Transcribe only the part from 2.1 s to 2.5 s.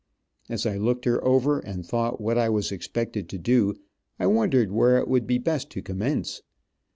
what I